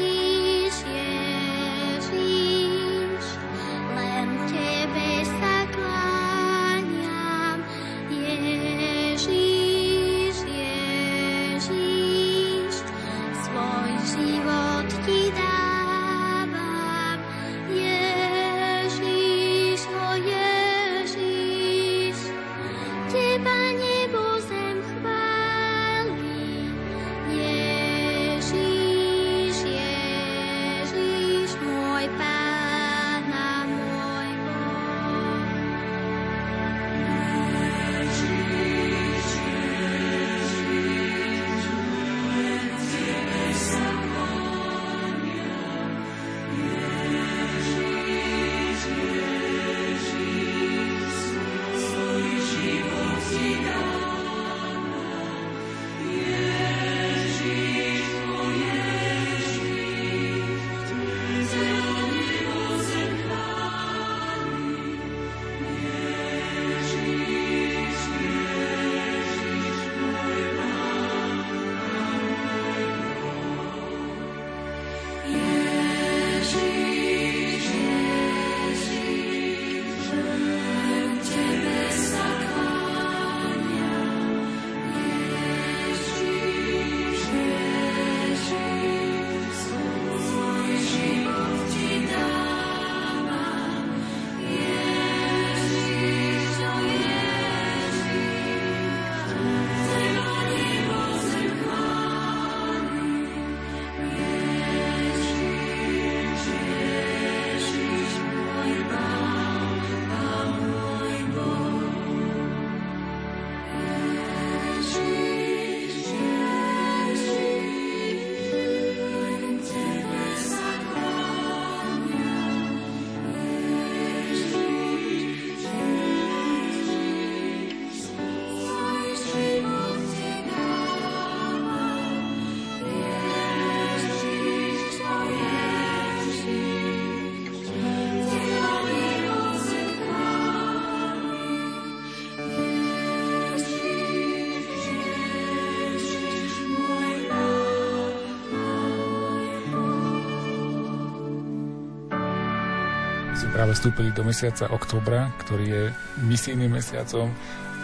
[153.53, 155.83] Práve vstúpili do mesiaca oktobra, ktorý je
[156.25, 157.29] misijným mesiacom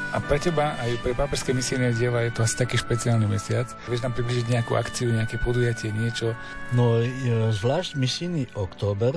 [0.09, 3.69] a pre teba aj pre pápežské misijné diela je to asi taký špeciálny mesiac.
[3.93, 6.33] Vieš nám približiť nejakú akciu, nejaké podujatie, niečo?
[6.73, 7.05] No,
[7.53, 9.13] zvlášť misijný október,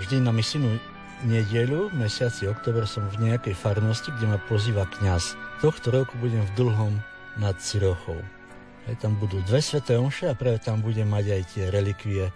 [0.00, 0.80] vždy na misijnú
[1.28, 5.36] nedelu, mesiaci október som v nejakej farnosti, kde ma pozýva kňaz.
[5.60, 6.96] Tohto roku budem v dlhom
[7.36, 8.16] nad Cirochou.
[8.88, 12.32] Aj tam budú dve sveté omše a práve tam budem mať aj tie relikvie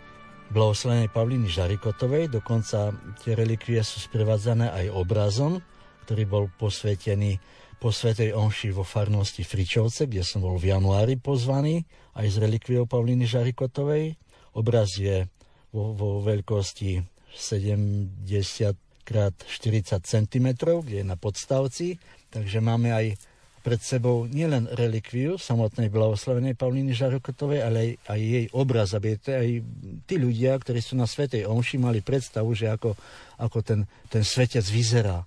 [0.51, 2.31] blahoslenej Pavliny Žarikotovej.
[2.31, 5.59] Dokonca tie relikvie sú sprevádzané aj obrazom,
[6.07, 7.39] ktorý bol posvetený
[7.77, 11.85] po Svetej Omši vo farnosti Fričovce, kde som bol v januári pozvaný,
[12.17, 14.17] aj z relikviou Pavliny Žarikotovej.
[14.57, 15.29] Obraz je
[15.75, 17.05] vo, vo veľkosti
[17.37, 18.17] 70
[19.07, 19.31] x
[19.63, 20.47] 40 cm,
[20.83, 22.03] kde je na podstavci,
[22.35, 23.15] takže máme aj
[23.67, 29.49] pred sebou nielen relikviu samotnej blahoslavenej Pavliny Žarokotovej, ale aj, aj jej obraz, aby aj
[30.07, 32.95] tí ľudia, ktorí sú na Svetej Omši, mali predstavu, že ako,
[33.43, 35.27] ako ten, ten svetec vyzerá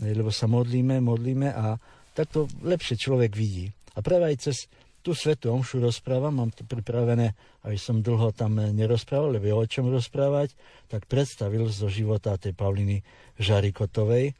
[0.00, 1.76] lebo sa modlíme, modlíme a
[2.16, 3.68] takto lepšie človek vidí.
[3.94, 4.56] A práve aj cez
[5.04, 9.64] tú svetu omšu rozprávam, mám to pripravené, aby som dlho tam nerozprával, lebo je o
[9.68, 10.56] čom rozprávať,
[10.88, 13.04] tak predstavil zo života tej Pauliny
[13.36, 14.32] Žarikotovej.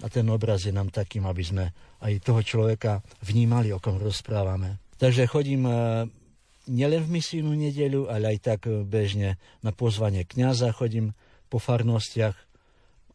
[0.00, 1.64] A ten obraz je nám takým, aby sme
[2.00, 4.80] aj toho človeka vnímali, o kom rozprávame.
[4.96, 5.74] Takže chodím e,
[6.72, 11.12] nielen v misijnú nedeľu, ale aj tak bežne na pozvanie kňaza, chodím
[11.52, 12.34] po farnostiach,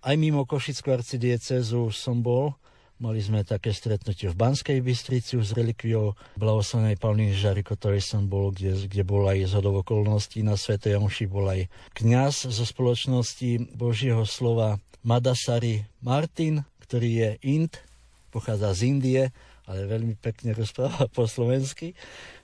[0.06, 2.54] aj mimo Košickú arcidiecezu som bol.
[2.98, 8.50] Mali sme také stretnutie v Banskej Bystrici s relikviou blahoslanej Pauliny Žariko, ktorý som bol,
[8.50, 14.26] kde, kde bol aj z okolností na Svetej Omši, bol aj kňaz zo spoločnosti Božieho
[14.26, 17.80] slova Madasari Martin, ktorý je Int,
[18.28, 19.24] pochádza z Indie,
[19.64, 21.96] ale veľmi pekne rozpráva po slovensky.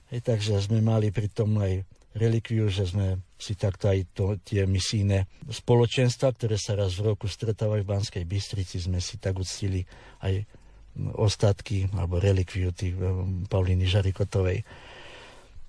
[0.08, 1.84] Hej, takže sme mali pri tom aj
[2.16, 7.28] relikviu, že sme si takto aj to, tie misijné spoločenstva, ktoré sa raz v roku
[7.28, 9.84] stretávajú v Banskej Bystrici, sme si tak uctili
[10.24, 10.46] aj
[11.18, 14.62] ostatky alebo relikviu tých um, Paulíny Žarikotovej.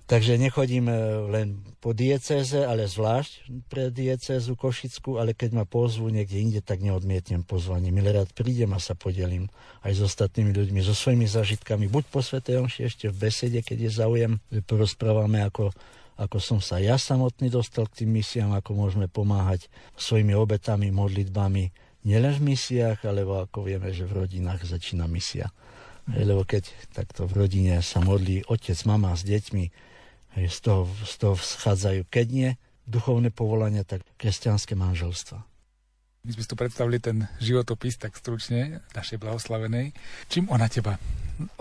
[0.05, 0.85] Takže nechodím
[1.33, 6.85] len po diecéze, ale zvlášť pre diecézu Košickú, ale keď ma pozvú niekde inde, tak
[6.85, 7.89] neodmietnem pozvanie.
[7.89, 9.49] Milé rád prídem a sa podelím
[9.81, 13.91] aj s ostatnými ľuďmi, so svojimi zažitkami, buď po Svetej ešte v besede, keď je
[13.97, 14.33] záujem,
[14.69, 15.73] porozprávame, ako
[16.15, 19.67] ako som sa ja samotný dostal k tým misiám, ako môžeme pomáhať
[19.99, 21.75] svojimi obetami, modlitbami,
[22.07, 25.51] nielen v misiách, alebo ako vieme, že v rodinách začína misia.
[26.07, 29.65] Lebo keď takto v rodine sa modlí otec, mama s deťmi,
[30.37, 32.49] hej, z, toho, z toho schádzajú, keď nie
[32.85, 35.41] duchovné povolania, tak kresťanské manželstva.
[36.25, 39.93] My sme tu predstavili ten životopis tak stručne, našej blahoslavenej.
[40.29, 40.97] Čím ona teba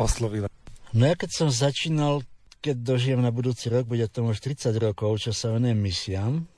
[0.01, 0.49] oslovila?
[0.97, 2.25] No ja keď som začínal
[2.65, 6.49] keď dožijem na budúci rok, bude to už 30 rokov, čo sa venujem misiám,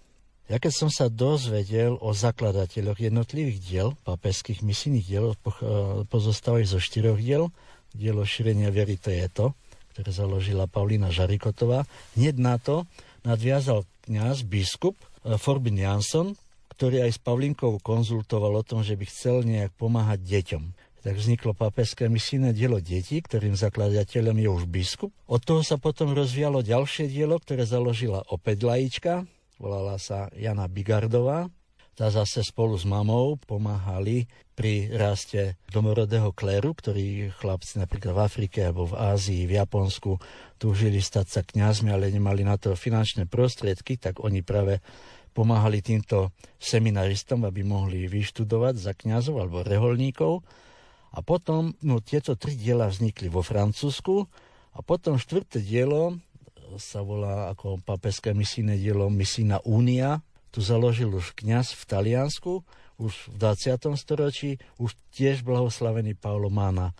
[0.46, 5.34] ja keď som sa dozvedel o zakladateľoch jednotlivých diel, papeských misijných diel,
[6.06, 7.50] pozostávajú zo štyroch diel,
[7.90, 9.46] dielo šírenia viery to je to,
[9.96, 11.88] ktoré založila Paulína Žarikotová,
[12.20, 12.84] hneď na to
[13.24, 14.92] nadviazal kňaz, biskup
[15.24, 16.36] e, Forbin Jansson,
[16.76, 20.64] ktorý aj s Pavlinkou konzultoval o tom, že by chcel nejak pomáhať deťom
[21.06, 25.14] tak vzniklo papeské misijné dielo detí, ktorým zakladateľom je už biskup.
[25.30, 29.22] Od toho sa potom rozvíjalo ďalšie dielo, ktoré založila opäť lajička,
[29.62, 31.46] volala sa Jana Bigardová.
[31.96, 38.58] Tá zase spolu s mamou pomáhali pri raste domorodého kléru, ktorí chlapci napríklad v Afrike
[38.68, 40.20] alebo v Ázii, v Japonsku
[40.60, 44.84] túžili stať sa kňazmi, ale nemali na to finančné prostriedky, tak oni práve
[45.32, 50.44] pomáhali týmto seminaristom, aby mohli vyštudovať za kňazov alebo reholníkov
[51.16, 54.28] a potom no, tieto tri diela vznikli vo Francúzsku
[54.76, 56.20] a potom štvrté dielo
[56.76, 60.20] sa volá ako papeské misijné dielo Misína Únia.
[60.56, 62.64] Tu založil už kňaz v Taliansku,
[62.96, 63.92] už v 20.
[64.00, 66.96] storočí, už tiež blahoslavený Paolo Mána,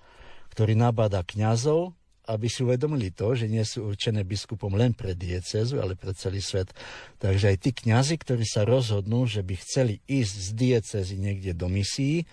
[0.52, 1.96] ktorý nabáda kňazov,
[2.28, 6.44] aby si uvedomili to, že nie sú určené biskupom len pre diecezu, ale pre celý
[6.44, 6.68] svet.
[7.16, 11.72] Takže aj tí kňazi, ktorí sa rozhodnú, že by chceli ísť z diecezy niekde do
[11.72, 12.28] misií,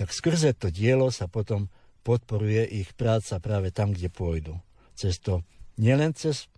[0.00, 1.68] tak skrze to dielo sa potom
[2.08, 4.56] podporuje ich práca práve tam, kde pôjdu.
[4.96, 5.44] Cez to,
[5.76, 6.48] nielen cez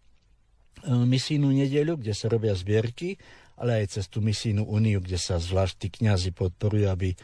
[0.86, 3.18] e, misijnú nedeľu, kde sa robia zbierky,
[3.56, 7.16] ale aj cez tú misijnú úniu, kde sa zvlášť tí kniazy podporujú, aby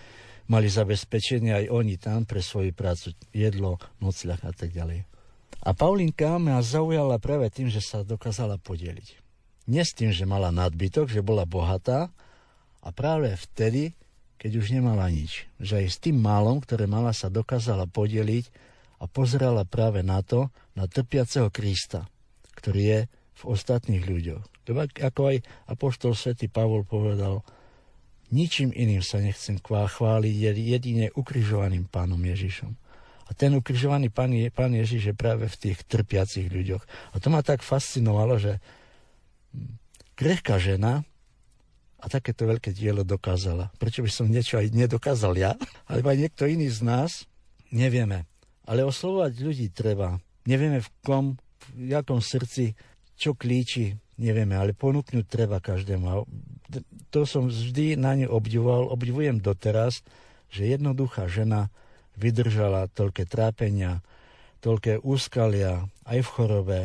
[0.49, 5.05] mali zabezpečenie aj oni tam pre svoju prácu, jedlo, nocľah a tak ďalej.
[5.63, 9.23] A Paulinka ma zaujala práve tým, že sa dokázala podeliť.
[9.71, 12.11] Nie s tým, že mala nadbytok, že bola bohatá
[12.83, 13.95] a práve vtedy
[14.43, 15.47] keď už nemala nič.
[15.63, 18.51] Že aj s tým málom, ktoré mala, sa dokázala podeliť
[18.99, 22.11] a pozerala práve na to, na trpiaceho Krista,
[22.59, 23.01] ktorý je
[23.43, 24.43] v ostatných ľuďoch.
[24.71, 25.37] Lebo ako aj
[25.67, 27.43] apoštol svätý Pavol povedal,
[28.33, 32.73] Ničím iným sa nechcem chváliť, jedine ukrižovaným pánom Ježišom.
[33.29, 36.81] A ten ukrižovaný pán, je, pán Ježiš je práve v tých trpiacich ľuďoch.
[37.13, 38.57] A to ma tak fascinovalo, že
[40.17, 41.05] krehká žena
[42.01, 43.69] a takéto veľké dielo dokázala.
[43.77, 45.53] Prečo by som niečo aj nedokázal ja,
[45.85, 47.29] alebo aj niekto iný z nás,
[47.69, 48.25] nevieme.
[48.65, 50.17] Ale oslovovať ľudí treba.
[50.49, 51.25] Nevieme v kom,
[51.77, 52.73] v jakom srdci,
[53.23, 56.27] čo klíči, nevieme, ale ponúknuť treba každému.
[57.15, 60.03] To som vždy na ňu obdivoval, obdivujem doteraz,
[60.51, 61.71] že jednoduchá žena
[62.19, 64.03] vydržala toľké trápenia,
[64.59, 66.81] toľké úskalia aj v chorobe,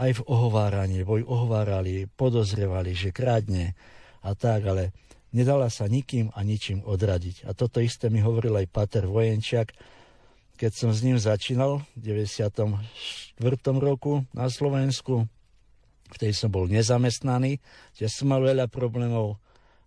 [0.00, 3.76] aj v ohováraní, boj ohovárali, podozrievali, že krádne
[4.24, 4.96] a tak, ale
[5.36, 7.44] nedala sa nikým a ničím odradiť.
[7.44, 9.76] A toto isté mi hovoril aj Pater Vojenčiak,
[10.56, 13.36] keď som s ním začínal v 94.
[13.82, 15.28] roku na Slovensku,
[16.14, 17.58] vtedy som bol nezamestnaný,
[17.96, 19.40] že som mal veľa problémov,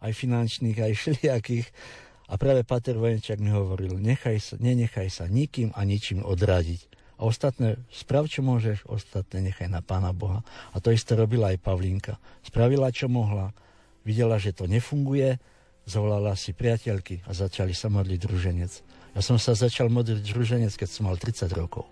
[0.05, 1.67] aj finančných, aj všelijakých.
[2.25, 6.97] A práve Pater Vojenčak mi hovoril, nechaj sa, nenechaj sa nikým a ničím odradiť.
[7.15, 10.43] A ostatné, sprav čo môžeš, ostatné nechaj na Pána Boha.
[10.75, 12.19] A to isté robila aj Pavlínka.
[12.43, 13.55] Spravila čo mohla,
[14.03, 15.37] videla, že to nefunguje,
[15.87, 18.71] zavolala si priateľky a začali sa modliť druženec.
[19.15, 21.87] Ja som sa začal modliť druženec, keď som mal 30 rokov.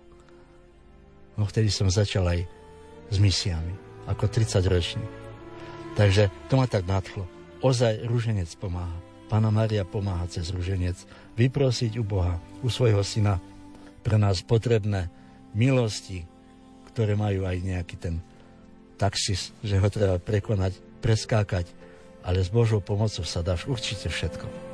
[1.40, 2.40] No vtedy som začal aj
[3.08, 5.06] s misiami ako 30 ročný.
[5.94, 7.24] Takže to ma tak nadchlo.
[7.64, 8.94] Ozaj rúženec pomáha.
[9.30, 10.98] Pána Maria pomáha cez rúženec
[11.38, 13.40] vyprosiť u Boha, u svojho syna
[14.04, 15.08] pre nás potrebné
[15.56, 16.28] milosti,
[16.92, 18.20] ktoré majú aj nejaký ten
[19.00, 21.66] taxis, že ho treba prekonať, preskákať,
[22.20, 24.73] ale s Božou pomocou sa dáš určite všetko.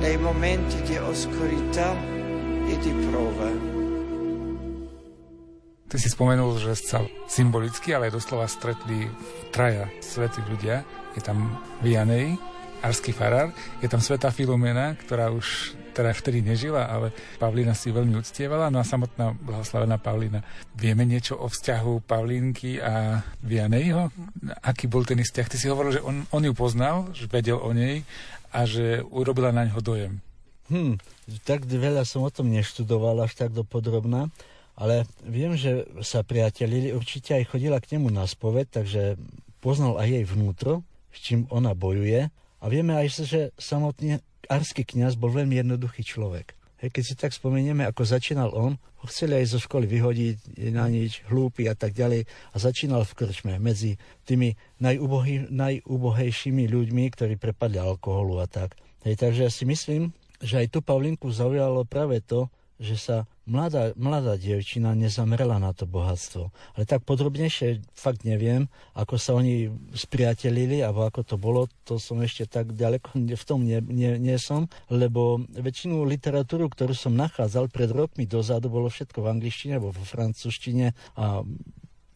[0.00, 1.94] nei momenti di oscurità
[2.66, 3.48] e di prova.
[5.86, 6.98] Ty si spomenul, že sa
[7.30, 9.06] symbolicky, ale aj doslova stretli
[9.54, 10.82] traja svetí ľudia.
[11.14, 12.34] Je tam Vianej,
[12.82, 18.20] arský farár, je tam sveta Filomena, ktorá už teda vtedy nežila, ale Pavlína si veľmi
[18.20, 20.44] uctievala, no a samotná blahoslavená Pavlína.
[20.76, 24.12] Vieme niečo o vzťahu Pavlínky a Vianejho?
[24.60, 25.48] Aký bol ten vzťah?
[25.48, 28.04] Ty si hovoril, že on, on ju poznal, že vedel o nej
[28.52, 30.20] a že urobila na ňo dojem.
[30.68, 31.00] Hm,
[31.48, 34.28] tak veľa som o tom neštudoval až tak dopodrobná,
[34.76, 39.16] ale viem, že sa priatelili, určite aj chodila k nemu na spoved, takže
[39.64, 42.28] poznal aj jej vnútro, s čím ona bojuje.
[42.60, 46.56] A vieme aj, že samotný arský kňaz bol veľmi jednoduchý človek.
[46.76, 50.84] Hej, keď si tak spomenieme, ako začínal on, ho chceli aj zo školy vyhodiť na
[50.92, 52.28] nič, hlúpy a tak ďalej.
[52.52, 53.96] A začínal v krčme medzi
[54.28, 58.76] tými najúbohý, najúbohejšími ľuďmi, ktorí prepadli alkoholu a tak.
[59.08, 63.16] Hej, takže ja si myslím, že aj tu Pavlinku zaujalo práve to, že sa
[63.48, 66.52] mladá, mladá dievčina nezamerala na to bohatstvo.
[66.76, 72.20] Ale tak podrobnejšie fakt neviem, ako sa oni spriatelili, alebo ako to bolo, to som
[72.20, 77.72] ešte tak ďaleko v tom nie, nie, nie som, lebo väčšinu literatúru, ktorú som nachádzal
[77.72, 81.40] pred rokmi dozadu, bolo všetko v angličtine alebo vo francúzštine a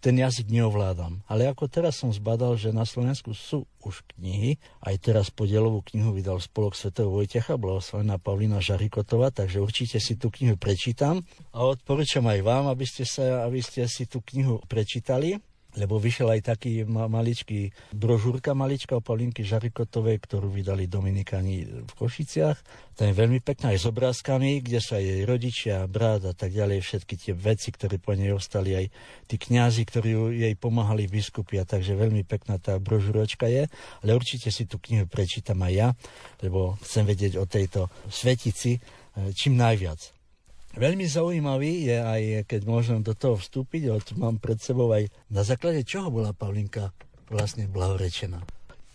[0.01, 1.21] ten jazyk neovládam.
[1.29, 6.17] Ale ako teraz som zbadal, že na Slovensku sú už knihy, aj teraz podielovú knihu
[6.17, 11.21] vydal spolok svätého Vojtecha, blahoslavená Pavlina Žarikotová, takže určite si tú knihu prečítam
[11.53, 15.37] a odporúčam aj vám, aby ste, sa, aby ste si tú knihu prečítali
[15.79, 22.59] lebo vyšiel aj taký maličký brožúrka malička o Paulinky Žarikotovej, ktorú vydali Dominikáni v Košiciach.
[22.95, 26.53] Tam je veľmi pekná aj s obrázkami, kde sú aj jej rodičia, brat a tak
[26.53, 28.87] ďalej, všetky tie veci, ktoré po nej ostali, aj
[29.25, 33.67] tí kňazi, ktorí jej pomáhali biskupy, a takže veľmi pekná tá brožúročka je.
[34.05, 35.89] Ale určite si tú knihu prečítam aj ja,
[36.45, 40.20] lebo chcem vedieť o tejto svetici eh, čím najviac.
[40.79, 45.43] Veľmi zaujímavý je aj, keď môžem do toho vstúpiť, od mám pred sebou aj na
[45.43, 46.95] základe čoho bola Pavlinka
[47.27, 48.39] vlastne blahorečená.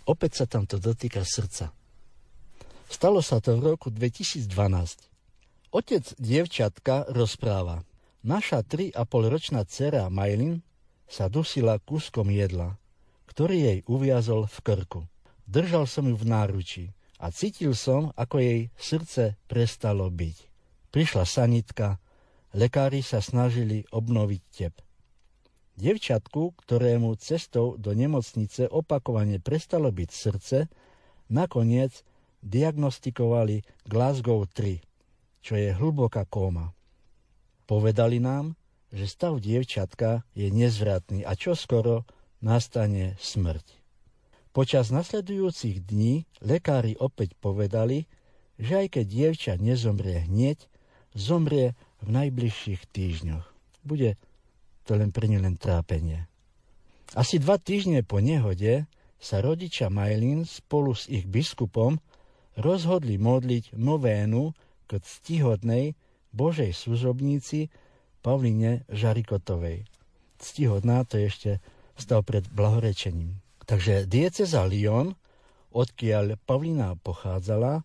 [0.07, 1.75] Opäť sa tam to dotýka srdca.
[2.87, 4.47] Stalo sa to v roku 2012.
[5.75, 7.83] Otec dievčatka rozpráva.
[8.23, 8.95] Naša 3,5
[9.27, 10.63] ročná dcera Majlin
[11.11, 12.79] sa dusila kúskom jedla,
[13.27, 15.01] ktorý jej uviazol v krku.
[15.43, 16.83] Držal som ju v náruči
[17.19, 20.54] a cítil som, ako jej srdce prestalo byť.
[20.95, 21.99] Prišla sanitka,
[22.55, 24.79] lekári sa snažili obnoviť tep.
[25.75, 30.71] Devčatku, ktorému cestou do nemocnice opakovane prestalo byť srdce,
[31.27, 31.91] nakoniec
[32.39, 34.79] diagnostikovali Glasgow 3,
[35.43, 36.71] čo je hlboká kóma.
[37.67, 38.55] Povedali nám,
[38.95, 42.07] že stav dievčatka je nezvratný a čo skoro
[42.39, 43.67] nastane smrť.
[44.55, 48.07] Počas nasledujúcich dní lekári opäť povedali,
[48.55, 50.71] že aj keď dievča nezomrie hneď,
[51.15, 53.45] zomrie v najbližších týždňoch.
[53.81, 54.19] Bude
[54.85, 56.29] to len pre len trápenie.
[57.17, 58.85] Asi dva týždne po nehode
[59.17, 61.97] sa rodičia Majlin spolu s ich biskupom
[62.59, 64.53] rozhodli modliť novénu
[64.85, 65.97] k ctihodnej
[66.35, 67.71] Božej služobníci
[68.21, 69.87] Pavline Žarikotovej.
[70.37, 71.63] Ctihodná to ešte
[71.95, 73.39] stal pred blahorečením.
[73.65, 75.15] Takže dieceza Lyon,
[75.73, 77.81] odkiaľ Pavlina pochádzala,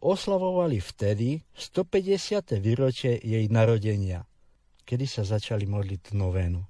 [0.00, 2.56] oslavovali vtedy 150.
[2.58, 4.24] výročie jej narodenia,
[4.88, 6.60] kedy sa začali modliť novénu.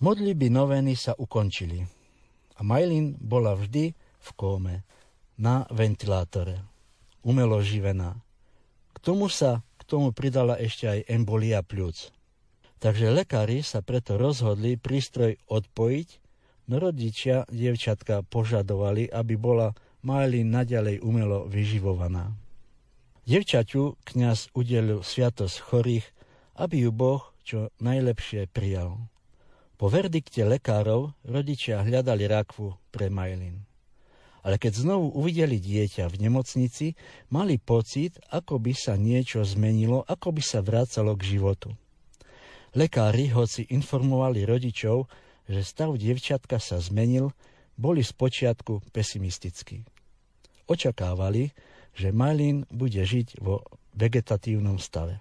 [0.00, 1.84] Modliby novény sa ukončili
[2.56, 4.84] a Majlin bola vždy v kóme,
[5.40, 6.60] na ventilátore,
[7.24, 8.20] umelo živená.
[8.92, 12.12] K tomu sa k tomu pridala ešte aj embolia pľúc.
[12.80, 16.08] Takže lekári sa preto rozhodli prístroj odpojiť,
[16.68, 19.72] no rodičia dievčatka požadovali, aby bola
[20.04, 22.32] Majlin naďalej umelo vyživovaná.
[23.30, 26.02] Devčaťu kňaz udelil sviatosť chorých,
[26.58, 28.98] aby ju Boh čo najlepšie prijal.
[29.78, 33.62] Po verdikte lekárov rodičia hľadali rakvu pre Majlin.
[34.42, 36.98] Ale keď znovu uvideli dieťa v nemocnici,
[37.30, 41.70] mali pocit, ako by sa niečo zmenilo, ako by sa vrácalo k životu.
[42.74, 45.06] Lekári, hoci informovali rodičov,
[45.46, 47.30] že stav dievčatka sa zmenil,
[47.78, 49.86] boli spočiatku pesimistickí.
[50.66, 51.54] Očakávali,
[51.94, 53.62] že Malin bude žiť vo
[53.94, 55.20] vegetatívnom stave.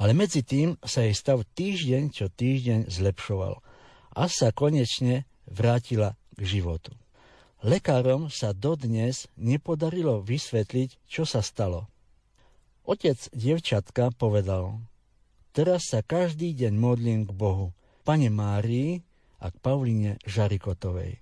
[0.00, 3.60] Ale medzi tým sa jej stav týždeň čo týždeň zlepšoval
[4.16, 6.94] a sa konečne vrátila k životu.
[7.66, 11.90] Lekárom sa dodnes nepodarilo vysvetliť, čo sa stalo.
[12.86, 14.78] Otec dievčatka povedal,
[15.50, 17.74] teraz sa každý deň modlím k Bohu,
[18.06, 19.02] Pane Márii
[19.42, 21.18] a k Pavline Žarikotovej.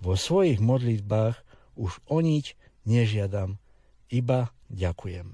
[0.00, 1.36] Vo svojich modlitbách
[1.78, 2.58] už o nič
[2.88, 3.60] nežiadam,
[4.08, 5.28] iba ďakujem.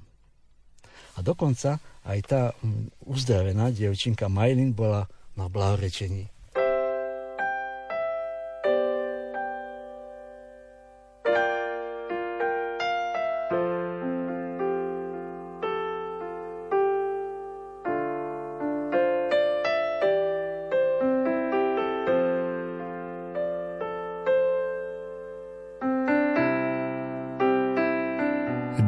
[1.14, 5.06] A dokonca aj tá mm, uzdravená dievčinka Majlin bola
[5.38, 6.33] na blahorečení.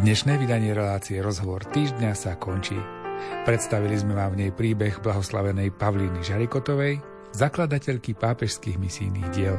[0.07, 2.79] Dnešné vydanie relácie Rozhovor týždňa sa končí.
[3.43, 7.03] Predstavili sme vám v nej príbeh blahoslavenej Pavlíny Žarikotovej,
[7.35, 9.59] zakladateľky pápežských misijných diel.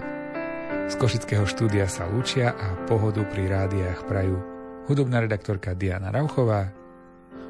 [0.87, 4.39] Z Košického štúdia sa lúčia a pohodu pri rádiách prajú
[4.87, 6.71] hudobná redaktorka Diana Rauchová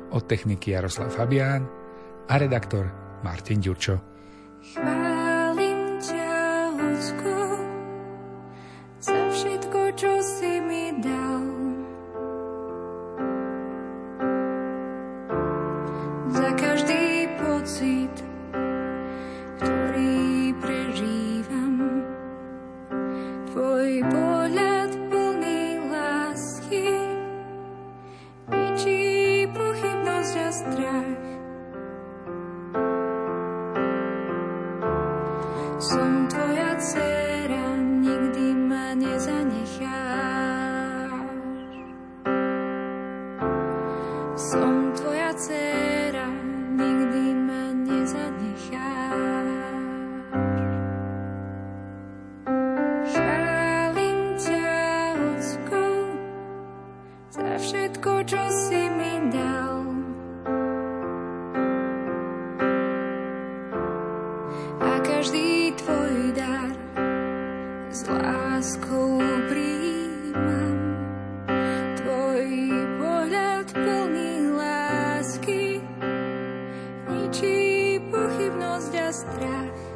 [0.10, 1.70] Od techniky Jaroslav Fabián
[2.26, 2.90] a redaktor
[3.22, 4.02] Martin Ďurčo.
[4.74, 5.17] Chválim
[79.18, 79.87] mostrar.